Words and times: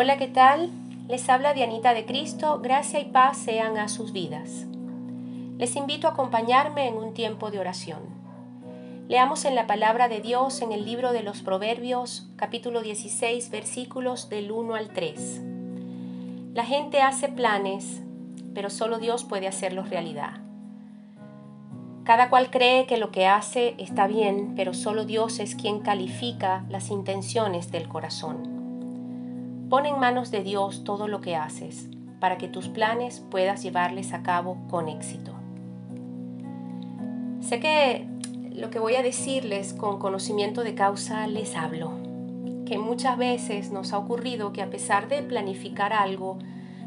Hola, 0.00 0.16
¿qué 0.16 0.28
tal? 0.28 0.70
Les 1.08 1.28
habla 1.28 1.54
Dianita 1.54 1.92
de 1.92 2.06
Cristo, 2.06 2.60
gracia 2.60 3.00
y 3.00 3.06
paz 3.06 3.36
sean 3.36 3.78
a 3.78 3.88
sus 3.88 4.12
vidas. 4.12 4.68
Les 5.58 5.74
invito 5.74 6.06
a 6.06 6.12
acompañarme 6.12 6.86
en 6.86 6.94
un 6.94 7.14
tiempo 7.14 7.50
de 7.50 7.58
oración. 7.58 7.98
Leamos 9.08 9.44
en 9.44 9.56
la 9.56 9.66
palabra 9.66 10.06
de 10.06 10.20
Dios 10.20 10.62
en 10.62 10.70
el 10.70 10.84
libro 10.84 11.12
de 11.12 11.24
los 11.24 11.42
Proverbios, 11.42 12.30
capítulo 12.36 12.82
16, 12.82 13.50
versículos 13.50 14.28
del 14.28 14.52
1 14.52 14.76
al 14.76 14.90
3. 14.90 15.42
La 16.54 16.64
gente 16.64 17.02
hace 17.02 17.28
planes, 17.28 18.00
pero 18.54 18.70
solo 18.70 19.00
Dios 19.00 19.24
puede 19.24 19.48
hacerlos 19.48 19.90
realidad. 19.90 20.34
Cada 22.04 22.30
cual 22.30 22.52
cree 22.52 22.86
que 22.86 22.98
lo 22.98 23.10
que 23.10 23.26
hace 23.26 23.74
está 23.78 24.06
bien, 24.06 24.54
pero 24.54 24.74
solo 24.74 25.04
Dios 25.04 25.40
es 25.40 25.56
quien 25.56 25.80
califica 25.80 26.64
las 26.68 26.90
intenciones 26.90 27.72
del 27.72 27.88
corazón. 27.88 28.57
Pon 29.68 29.84
en 29.84 29.98
manos 29.98 30.30
de 30.30 30.42
Dios 30.42 30.82
todo 30.82 31.08
lo 31.08 31.20
que 31.20 31.36
haces, 31.36 31.90
para 32.20 32.38
que 32.38 32.48
tus 32.48 32.68
planes 32.68 33.20
puedas 33.30 33.62
llevarles 33.62 34.14
a 34.14 34.22
cabo 34.22 34.56
con 34.70 34.88
éxito. 34.88 35.32
Sé 37.40 37.60
que 37.60 38.06
lo 38.50 38.70
que 38.70 38.78
voy 38.78 38.94
a 38.94 39.02
decirles 39.02 39.74
con 39.74 39.98
conocimiento 39.98 40.64
de 40.64 40.74
causa 40.74 41.26
les 41.26 41.54
hablo, 41.54 41.92
que 42.64 42.78
muchas 42.78 43.18
veces 43.18 43.70
nos 43.70 43.92
ha 43.92 43.98
ocurrido 43.98 44.54
que 44.54 44.62
a 44.62 44.70
pesar 44.70 45.06
de 45.08 45.22
planificar 45.22 45.92
algo, 45.92 46.38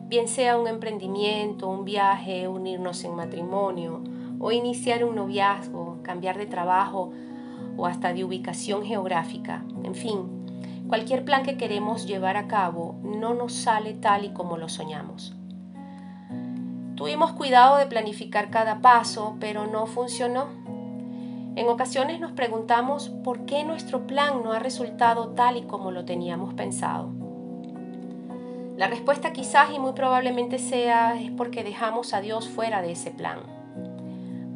bien 0.07 0.27
sea 0.27 0.57
un 0.57 0.67
emprendimiento, 0.67 1.69
un 1.69 1.85
viaje, 1.85 2.47
unirnos 2.47 3.03
en 3.03 3.15
matrimonio, 3.15 4.01
o 4.39 4.51
iniciar 4.51 5.05
un 5.05 5.15
noviazgo, 5.15 5.99
cambiar 6.01 6.39
de 6.39 6.47
trabajo 6.47 7.11
o 7.77 7.85
hasta 7.85 8.11
de 8.11 8.23
ubicación 8.23 8.83
geográfica. 8.83 9.63
En 9.83 9.93
fin, 9.93 10.40
cualquier 10.91 11.23
plan 11.23 11.43
que 11.43 11.55
queremos 11.55 12.05
llevar 12.05 12.35
a 12.35 12.49
cabo 12.49 12.99
no 13.01 13.33
nos 13.33 13.53
sale 13.53 13.93
tal 13.93 14.25
y 14.25 14.33
como 14.33 14.57
lo 14.57 14.67
soñamos. 14.67 15.33
Tuvimos 16.95 17.31
cuidado 17.31 17.77
de 17.77 17.85
planificar 17.85 18.49
cada 18.49 18.81
paso, 18.81 19.37
pero 19.39 19.67
no 19.67 19.85
funcionó. 19.85 20.47
En 21.55 21.69
ocasiones 21.69 22.19
nos 22.19 22.33
preguntamos 22.33 23.07
por 23.07 23.45
qué 23.45 23.63
nuestro 23.63 24.05
plan 24.05 24.43
no 24.43 24.51
ha 24.51 24.59
resultado 24.59 25.29
tal 25.29 25.55
y 25.55 25.61
como 25.61 25.91
lo 25.91 26.03
teníamos 26.03 26.55
pensado. 26.55 27.09
La 28.75 28.87
respuesta 28.87 29.31
quizás 29.31 29.71
y 29.71 29.79
muy 29.79 29.93
probablemente 29.93 30.59
sea 30.59 31.17
es 31.17 31.31
porque 31.31 31.63
dejamos 31.63 32.13
a 32.13 32.19
Dios 32.19 32.49
fuera 32.49 32.81
de 32.81 32.91
ese 32.91 33.11
plan 33.11 33.39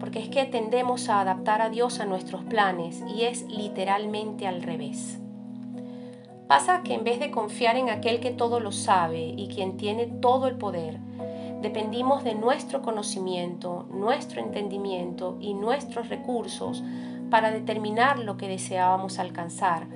porque 0.01 0.19
es 0.19 0.27
que 0.27 0.43
tendemos 0.43 1.07
a 1.07 1.21
adaptar 1.21 1.61
a 1.61 1.69
Dios 1.69 2.01
a 2.01 2.05
nuestros 2.05 2.43
planes 2.43 3.01
y 3.07 3.23
es 3.23 3.43
literalmente 3.43 4.45
al 4.45 4.61
revés. 4.61 5.19
Pasa 6.47 6.83
que 6.83 6.93
en 6.93 7.03
vez 7.03 7.19
de 7.19 7.31
confiar 7.31 7.75
en 7.75 7.89
aquel 7.89 8.19
que 8.19 8.29
todo 8.29 8.59
lo 8.59 8.71
sabe 8.71 9.33
y 9.35 9.47
quien 9.47 9.77
tiene 9.77 10.05
todo 10.05 10.47
el 10.47 10.57
poder, 10.57 10.99
dependimos 11.61 12.23
de 12.23 12.35
nuestro 12.35 12.83
conocimiento, 12.83 13.88
nuestro 13.89 14.41
entendimiento 14.41 15.38
y 15.41 15.55
nuestros 15.55 16.09
recursos 16.09 16.83
para 17.31 17.49
determinar 17.49 18.19
lo 18.19 18.38
que 18.38 18.47
deseábamos 18.47 19.17
alcanzar, 19.17 19.88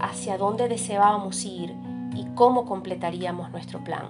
hacia 0.00 0.38
dónde 0.38 0.68
deseábamos 0.68 1.44
ir 1.44 1.72
y 2.16 2.24
cómo 2.34 2.64
completaríamos 2.64 3.50
nuestro 3.52 3.84
plan. 3.84 4.06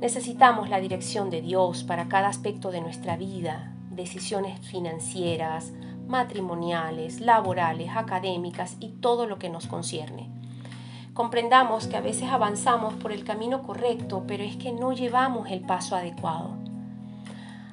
Necesitamos 0.00 0.68
la 0.68 0.80
dirección 0.80 1.30
de 1.30 1.40
Dios 1.40 1.84
para 1.84 2.08
cada 2.08 2.28
aspecto 2.28 2.70
de 2.70 2.82
nuestra 2.82 3.16
vida, 3.16 3.72
decisiones 3.90 4.60
financieras, 4.60 5.72
matrimoniales, 6.10 7.20
laborales, 7.20 7.90
académicas 7.96 8.76
y 8.80 8.88
todo 8.88 9.26
lo 9.26 9.38
que 9.38 9.48
nos 9.48 9.66
concierne. 9.66 10.28
Comprendamos 11.14 11.86
que 11.86 11.96
a 11.96 12.00
veces 12.00 12.30
avanzamos 12.30 12.94
por 12.94 13.12
el 13.12 13.24
camino 13.24 13.62
correcto, 13.62 14.24
pero 14.26 14.44
es 14.44 14.56
que 14.56 14.72
no 14.72 14.92
llevamos 14.92 15.50
el 15.50 15.60
paso 15.60 15.96
adecuado. 15.96 16.50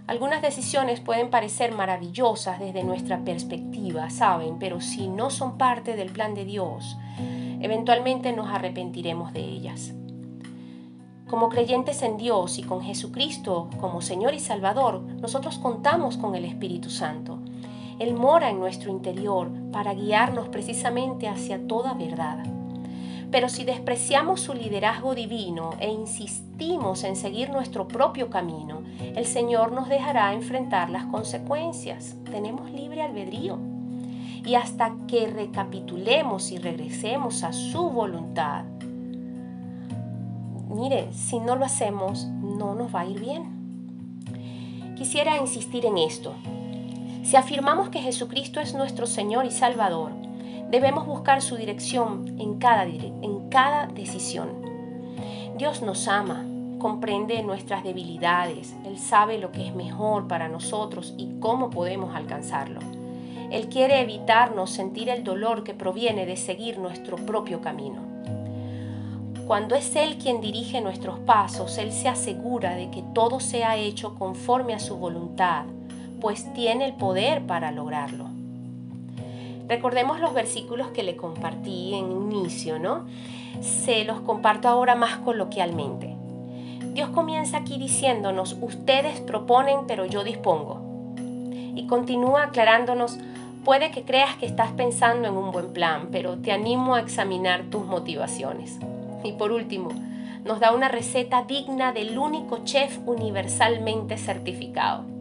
Algunas 0.07 0.41
decisiones 0.41 1.01
pueden 1.01 1.29
parecer 1.29 1.73
maravillosas 1.73 2.59
desde 2.59 2.84
nuestra 2.84 3.25
perspectiva, 3.25 4.09
saben, 4.09 4.57
pero 4.57 4.79
si 4.79 5.09
no 5.09 5.29
son 5.29 5.57
parte 5.57 5.97
del 5.97 6.12
plan 6.12 6.33
de 6.33 6.45
Dios, 6.45 6.97
eventualmente 7.59 8.31
nos 8.31 8.47
arrepentiremos 8.47 9.33
de 9.33 9.41
ellas. 9.41 9.94
Como 11.29 11.50
creyentes 11.50 12.03
en 12.03 12.16
Dios 12.16 12.57
y 12.57 12.63
con 12.63 12.81
Jesucristo 12.81 13.69
como 13.81 14.01
Señor 14.01 14.33
y 14.33 14.39
Salvador, 14.39 15.01
nosotros 15.01 15.57
contamos 15.57 16.16
con 16.16 16.35
el 16.35 16.45
Espíritu 16.45 16.89
Santo. 16.89 17.39
Él 18.00 18.13
mora 18.13 18.50
en 18.50 18.59
nuestro 18.59 18.91
interior 18.91 19.50
para 19.72 19.94
guiarnos 19.94 20.50
precisamente 20.50 21.28
hacia 21.28 21.68
toda 21.68 21.94
verdad. 21.94 22.46
Pero 23.31 23.50
si 23.50 23.66
despreciamos 23.66 24.40
su 24.40 24.53
liderazgo 24.53 25.13
divino 25.13 25.72
e 25.80 25.91
insistimos 25.91 27.03
en 27.03 27.16
seguir 27.16 27.50
nuestro 27.50 27.88
propio 27.88 28.30
camino, 28.30 28.84
el 29.00 29.25
Señor 29.25 29.74
nos 29.74 29.90
dejará 29.90 30.34
enfrentar 30.34 30.90
las 30.90 31.06
consecuencias. 31.06 32.16
Tenemos 32.31 32.72
libre 32.72 33.02
albedrío. 33.02 33.57
Y 34.46 34.56
hasta 34.56 34.96
que 35.07 35.28
recapitulemos 35.28 36.52
y 36.52 36.57
regresemos 36.57 37.44
a 37.44 37.52
su 37.52 37.90
voluntad, 37.90 38.63
mire, 40.69 41.12
si 41.12 41.40
no 41.40 41.57
lo 41.57 41.66
hacemos, 41.66 42.28
no 42.28 42.75
nos 42.75 42.96
va 42.96 43.02
a 43.02 43.06
ir 43.07 43.19
bien. 43.19 44.96
Quisiera 44.96 45.38
insistir 45.38 45.86
en 45.86 45.97
esto. 45.97 46.34
Si 47.27 47.35
afirmamos 47.35 47.89
que 47.89 47.99
Jesucristo 47.99 48.61
es 48.61 48.73
nuestro 48.73 49.05
Señor 49.05 49.43
y 49.43 49.51
Salvador, 49.51 50.13
debemos 50.71 51.05
buscar 51.05 51.41
su 51.41 51.57
dirección 51.57 52.39
en 52.39 52.57
cada, 52.57 52.85
en 52.85 53.49
cada 53.49 53.88
decisión. 53.88 54.47
Dios 55.57 55.81
nos 55.81 56.07
ama, 56.07 56.45
comprende 56.79 57.43
nuestras 57.43 57.83
debilidades, 57.83 58.77
Él 58.85 58.97
sabe 58.97 59.39
lo 59.39 59.51
que 59.51 59.67
es 59.67 59.75
mejor 59.75 60.29
para 60.29 60.47
nosotros 60.47 61.15
y 61.17 61.38
cómo 61.41 61.69
podemos 61.69 62.15
alcanzarlo. 62.15 62.79
Él 63.51 63.67
quiere 63.67 63.99
evitarnos 63.99 64.69
sentir 64.69 65.09
el 65.09 65.25
dolor 65.25 65.65
que 65.65 65.73
proviene 65.73 66.25
de 66.25 66.38
seguir 66.38 66.79
nuestro 66.79 67.17
propio 67.17 67.59
camino. 67.59 68.03
Cuando 69.45 69.75
es 69.75 69.97
Él 69.97 70.17
quien 70.17 70.39
dirige 70.39 70.79
nuestros 70.79 71.19
pasos, 71.19 71.77
Él 71.77 71.91
se 71.91 72.07
asegura 72.07 72.77
de 72.77 72.89
que 72.89 73.03
todo 73.13 73.41
sea 73.41 73.75
hecho 73.75 74.15
conforme 74.15 74.73
a 74.73 74.79
su 74.79 74.95
voluntad, 74.95 75.65
pues 76.19 76.51
tiene 76.53 76.85
el 76.85 76.94
poder 76.94 77.45
para 77.45 77.72
lograrlo. 77.72 78.25
Recordemos 79.67 80.19
los 80.19 80.33
versículos 80.33 80.88
que 80.89 81.03
le 81.03 81.17
compartí 81.17 81.94
en 81.94 82.11
inicio, 82.11 82.79
¿no? 82.79 83.05
Se 83.61 84.05
los 84.05 84.22
comparto 84.22 84.69
ahora 84.69 84.95
más 84.95 85.17
coloquialmente. 85.17 86.16
Dios 86.94 87.09
comienza 87.09 87.57
aquí 87.57 87.77
diciéndonos, 87.77 88.57
ustedes 88.61 89.19
proponen, 89.19 89.79
pero 89.88 90.06
yo 90.06 90.23
dispongo. 90.23 90.81
Y 91.75 91.85
continúa 91.85 92.45
aclarándonos, 92.45 93.19
puede 93.66 93.91
que 93.91 94.03
creas 94.03 94.38
que 94.38 94.45
estás 94.45 94.72
pensando 94.72 95.27
en 95.27 95.35
un 95.35 95.51
buen 95.51 95.73
plan, 95.73 96.07
pero 96.11 96.38
te 96.38 96.53
animo 96.53 96.95
a 96.95 97.01
examinar 97.01 97.63
tus 97.69 97.85
motivaciones. 97.85 98.79
Y 99.23 99.33
por 99.33 99.51
último, 99.51 99.89
nos 100.45 100.61
da 100.61 100.72
una 100.72 100.88
receta 100.88 101.44
digna 101.44 101.91
del 101.91 102.17
único 102.17 102.63
chef 102.63 102.97
universalmente 103.06 104.17
certificado. 104.17 105.16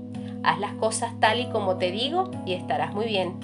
Haz 0.46 0.60
las 0.60 0.74
cosas 0.74 1.12
tal 1.18 1.40
y 1.40 1.50
como 1.50 1.76
te 1.76 1.90
digo 1.90 2.30
y 2.46 2.52
estarás 2.52 2.94
muy 2.94 3.06
bien. 3.06 3.34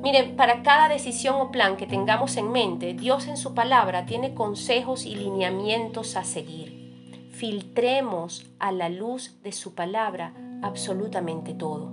Miren, 0.00 0.36
para 0.36 0.62
cada 0.62 0.88
decisión 0.88 1.40
o 1.40 1.50
plan 1.50 1.76
que 1.76 1.88
tengamos 1.88 2.36
en 2.36 2.52
mente, 2.52 2.94
Dios 2.94 3.26
en 3.26 3.36
su 3.36 3.52
palabra 3.52 4.06
tiene 4.06 4.32
consejos 4.32 5.04
y 5.04 5.16
lineamientos 5.16 6.14
a 6.14 6.22
seguir. 6.22 7.28
Filtremos 7.32 8.46
a 8.60 8.70
la 8.70 8.88
luz 8.88 9.42
de 9.42 9.50
su 9.50 9.74
palabra 9.74 10.32
absolutamente 10.62 11.52
todo. 11.52 11.90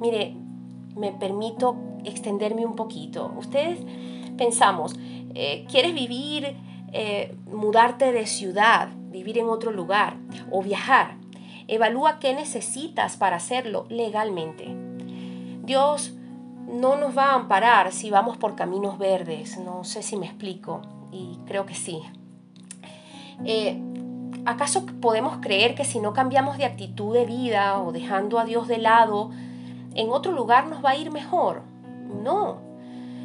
Mire, 0.00 0.34
me 0.96 1.12
permito 1.12 1.76
extenderme 2.04 2.64
un 2.64 2.74
poquito. 2.74 3.34
Ustedes 3.36 3.80
pensamos, 4.38 4.96
eh, 5.34 5.66
¿quieres 5.70 5.92
vivir, 5.92 6.56
eh, 6.94 7.36
mudarte 7.52 8.12
de 8.12 8.24
ciudad, 8.24 8.88
vivir 9.10 9.36
en 9.36 9.50
otro 9.50 9.72
lugar 9.72 10.16
o 10.50 10.62
viajar? 10.62 11.18
Evalúa 11.68 12.18
qué 12.18 12.34
necesitas 12.34 13.16
para 13.16 13.36
hacerlo 13.36 13.86
legalmente. 13.88 14.74
Dios 15.62 16.14
no 16.68 16.96
nos 16.96 17.16
va 17.16 17.30
a 17.30 17.34
amparar 17.34 17.92
si 17.92 18.10
vamos 18.10 18.36
por 18.36 18.54
caminos 18.54 18.98
verdes, 18.98 19.58
no 19.58 19.84
sé 19.84 20.02
si 20.02 20.16
me 20.16 20.26
explico, 20.26 20.82
y 21.12 21.38
creo 21.46 21.66
que 21.66 21.74
sí. 21.74 22.02
Eh, 23.44 23.80
¿Acaso 24.46 24.84
podemos 25.00 25.38
creer 25.38 25.74
que 25.74 25.84
si 25.84 26.00
no 26.00 26.12
cambiamos 26.12 26.58
de 26.58 26.66
actitud 26.66 27.14
de 27.14 27.24
vida 27.24 27.80
o 27.80 27.92
dejando 27.92 28.38
a 28.38 28.44
Dios 28.44 28.68
de 28.68 28.78
lado, 28.78 29.30
en 29.94 30.10
otro 30.10 30.32
lugar 30.32 30.66
nos 30.66 30.84
va 30.84 30.90
a 30.90 30.96
ir 30.96 31.10
mejor? 31.10 31.62
No, 32.22 32.58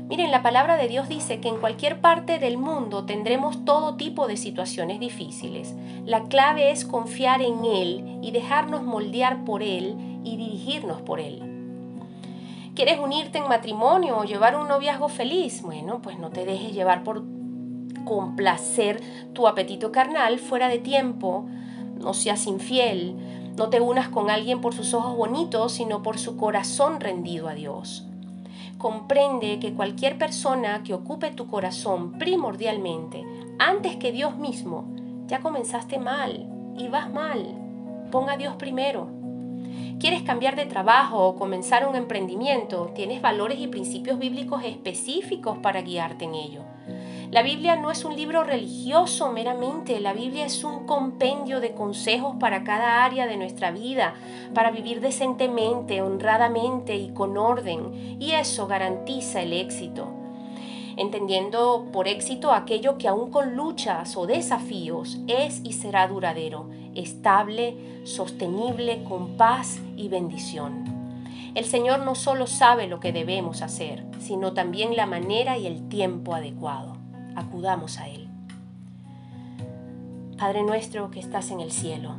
Miren, 0.10 0.32
la 0.32 0.42
palabra 0.42 0.76
de 0.78 0.88
Dios 0.88 1.08
dice 1.08 1.40
que 1.40 1.50
en 1.50 1.60
cualquier 1.60 2.02
parte 2.02 2.40
del 2.40 2.58
mundo 2.58 3.06
tendremos 3.06 3.64
todo 3.64 3.94
tipo 3.94 4.28
de 4.28 4.38
situaciones 4.38 5.00
difíciles. 5.00 5.76
La 6.04 6.24
clave 6.24 6.72
es 6.72 6.84
confiar 6.84 7.44
en 7.44 7.64
Él 7.64 8.18
y 8.24 8.32
dejarnos 8.32 8.82
moldear 8.82 9.46
por 9.46 9.62
Él 9.62 9.96
y 10.24 10.36
dirigirnos 10.36 11.00
por 11.04 11.20
Él. 11.20 11.44
¿Quieres 12.74 12.98
unirte 12.98 13.38
en 13.38 13.48
matrimonio 13.48 14.18
o 14.18 14.24
llevar 14.24 14.56
un 14.56 14.68
noviazgo 14.68 15.10
feliz? 15.10 15.62
Bueno, 15.62 16.02
pues 16.02 16.18
no 16.18 16.32
te 16.32 16.44
dejes 16.44 16.74
llevar 16.74 17.04
por 17.04 17.24
complacer 18.04 19.00
tu 19.34 19.48
apetito 19.48 19.92
carnal 19.92 20.40
fuera 20.40 20.70
de 20.70 20.80
tiempo, 20.80 21.46
no 22.00 22.16
seas 22.16 22.48
infiel, 22.48 23.16
no 23.56 23.70
te 23.70 23.80
unas 23.80 24.10
con 24.10 24.32
alguien 24.32 24.60
por 24.60 24.74
sus 24.74 24.96
ojos 24.96 25.16
bonitos, 25.16 25.74
sino 25.74 26.02
por 26.02 26.18
su 26.18 26.36
corazón 26.36 27.00
rendido 27.00 27.48
a 27.48 27.54
Dios. 27.54 28.09
Comprende 28.80 29.60
que 29.60 29.74
cualquier 29.74 30.18
persona 30.18 30.84
que 30.84 30.94
ocupe 30.94 31.32
tu 31.32 31.48
corazón 31.48 32.14
primordialmente, 32.14 33.26
antes 33.60 33.98
que 33.98 34.14
Dios 34.14 34.38
mismo, 34.38 34.86
ya 35.28 35.42
comenzaste 35.42 36.00
mal 36.00 36.50
y 36.78 36.88
vas 36.88 37.12
mal. 37.12 37.58
Ponga 38.10 38.34
a 38.34 38.38
Dios 38.38 38.56
primero. 38.56 39.10
¿Quieres 40.00 40.24
cambiar 40.24 40.56
de 40.56 40.66
trabajo 40.66 41.28
o 41.28 41.36
comenzar 41.36 41.86
un 41.86 41.98
emprendimiento? 41.98 42.94
Tienes 42.96 43.22
valores 43.22 43.60
y 43.60 43.68
principios 43.68 44.18
bíblicos 44.18 44.64
específicos 44.64 45.58
para 45.58 45.82
guiarte 45.82 46.24
en 46.24 46.36
ello. 46.36 46.62
La 47.32 47.44
Biblia 47.44 47.76
no 47.76 47.92
es 47.92 48.06
un 48.06 48.16
libro 48.16 48.44
religioso 48.44 49.32
meramente, 49.32 50.00
la 50.00 50.14
Biblia 50.14 50.48
es 50.48 50.64
un 50.64 50.88
compendio 50.88 51.60
de 51.60 51.76
consejos 51.76 52.38
para 52.40 52.64
cada 52.64 53.06
área 53.06 53.28
de 53.28 53.38
nuestra 53.38 53.70
vida, 53.70 54.16
para 54.56 54.72
vivir 54.72 55.00
decentemente, 55.00 56.02
honradamente 56.02 56.96
y 56.96 57.10
con 57.10 57.38
orden, 57.38 58.18
y 58.20 58.32
eso 58.32 58.66
garantiza 58.66 59.44
el 59.44 59.54
éxito. 59.54 60.08
Entendiendo 60.98 61.90
por 61.94 62.08
éxito 62.08 62.52
aquello 62.52 62.98
que 62.98 63.08
aún 63.08 63.30
con 63.30 63.56
luchas 63.56 64.18
o 64.18 64.26
desafíos 64.26 65.20
es 65.28 65.62
y 65.64 65.74
será 65.74 66.08
duradero, 66.08 66.68
estable, 66.96 67.78
sostenible, 68.06 69.04
con 69.04 69.38
paz 69.38 69.80
y 69.96 70.08
bendición. 70.08 70.84
El 71.54 71.66
Señor 71.66 72.00
no 72.00 72.16
solo 72.16 72.48
sabe 72.48 72.88
lo 72.88 73.00
que 73.00 73.14
debemos 73.14 73.62
hacer, 73.62 74.04
sino 74.20 74.54
también 74.54 74.96
la 74.96 75.06
manera 75.06 75.60
y 75.60 75.68
el 75.68 75.90
tiempo 75.90 76.34
adecuado 76.34 76.99
acudamos 77.36 77.98
a 78.00 78.08
Él. 78.08 78.30
Padre 80.38 80.64
nuestro 80.64 81.12
que 81.12 81.20
estás 81.20 81.52
en 81.52 81.60
el 81.60 81.72
cielo, 81.72 82.16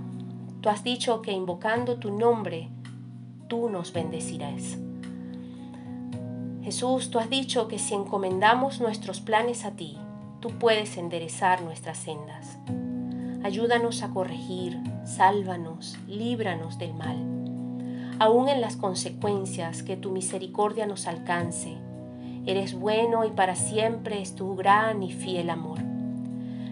tú 0.61 0.69
has 0.69 0.85
dicho 0.85 1.23
que 1.23 1.33
invocando 1.33 1.97
tu 1.97 2.11
nombre, 2.11 2.69
tú 3.49 3.71
nos 3.71 3.93
bendecirás. 3.93 4.79
Jesús, 6.63 7.11
tú 7.11 7.19
has 7.19 7.31
dicho 7.31 7.67
que 7.67 7.79
si 7.79 7.95
encomendamos 7.95 8.81
nuestros 8.81 9.21
planes 9.21 9.65
a 9.65 9.73
ti, 9.73 9.97
tú 10.41 10.51
puedes 10.51 10.99
enderezar 10.99 11.63
nuestras 11.63 11.99
sendas. 11.99 12.59
Ayúdanos 13.43 14.03
a 14.03 14.11
corregir, 14.11 14.79
sálvanos, 15.05 15.97
líbranos 16.07 16.79
del 16.79 16.93
mal. 16.93 17.17
Aún 18.19 18.51
en 18.51 18.61
las 18.61 18.77
consecuencias, 18.77 19.83
que 19.83 19.97
tu 19.97 20.11
misericordia 20.11 20.87
nos 20.87 21.07
alcance 21.07 21.79
Eres 22.47 22.75
bueno 22.75 23.25
y 23.25 23.31
para 23.31 23.55
siempre 23.55 24.23
es 24.23 24.35
tu 24.35 24.57
gran 24.57 25.03
y 25.03 25.13
fiel 25.13 25.51
amor. 25.51 25.79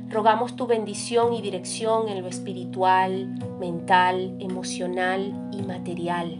Rogamos 0.08 0.56
tu 0.56 0.66
bendición 0.66 1.34
y 1.34 1.42
dirección 1.42 2.08
en 2.08 2.22
lo 2.22 2.28
espiritual, 2.28 3.28
mental, 3.60 4.36
emocional 4.40 5.50
y 5.52 5.60
material. 5.60 6.38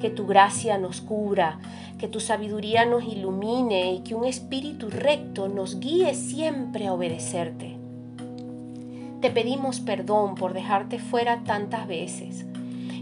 Que 0.00 0.10
tu 0.10 0.26
gracia 0.26 0.78
nos 0.78 1.00
cubra, 1.00 1.58
que 1.98 2.06
tu 2.06 2.20
sabiduría 2.20 2.84
nos 2.86 3.02
ilumine 3.04 3.92
y 3.92 4.00
que 4.00 4.14
un 4.14 4.24
espíritu 4.24 4.88
recto 4.90 5.48
nos 5.48 5.80
guíe 5.80 6.14
siempre 6.14 6.86
a 6.86 6.92
obedecerte. 6.92 7.76
Te 9.20 9.30
pedimos 9.30 9.80
perdón 9.80 10.36
por 10.36 10.52
dejarte 10.52 11.00
fuera 11.00 11.42
tantas 11.42 11.88
veces 11.88 12.46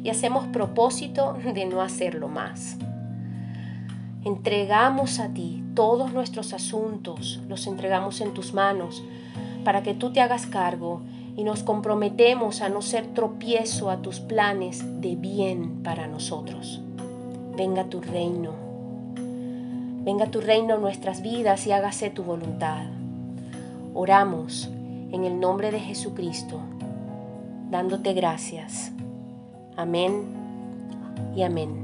y 0.02 0.08
hacemos 0.08 0.46
propósito 0.46 1.36
de 1.52 1.66
no 1.66 1.82
hacerlo 1.82 2.28
más. 2.28 2.78
Entregamos 4.24 5.20
a 5.20 5.28
ti 5.34 5.62
todos 5.74 6.12
nuestros 6.12 6.52
asuntos, 6.54 7.40
los 7.48 7.66
entregamos 7.66 8.20
en 8.22 8.32
tus 8.32 8.54
manos 8.54 9.04
para 9.64 9.82
que 9.82 9.92
tú 9.94 10.12
te 10.12 10.20
hagas 10.20 10.46
cargo 10.46 11.02
y 11.36 11.44
nos 11.44 11.62
comprometemos 11.62 12.62
a 12.62 12.68
no 12.68 12.80
ser 12.80 13.06
tropiezo 13.08 13.90
a 13.90 14.02
tus 14.02 14.20
planes 14.20 14.82
de 15.00 15.16
bien 15.16 15.82
para 15.82 16.06
nosotros. 16.06 16.80
Venga 17.56 17.84
tu 17.84 18.00
reino. 18.00 18.52
Venga 20.04 20.30
tu 20.30 20.40
reino 20.40 20.74
en 20.74 20.80
nuestras 20.80 21.22
vidas 21.22 21.66
y 21.66 21.72
hágase 21.72 22.10
tu 22.10 22.22
voluntad. 22.22 22.86
Oramos 23.94 24.70
en 25.12 25.24
el 25.24 25.38
nombre 25.38 25.70
de 25.70 25.80
Jesucristo, 25.80 26.60
dándote 27.70 28.12
gracias. 28.12 28.92
Amén 29.76 30.24
y 31.34 31.42
amén. 31.42 31.83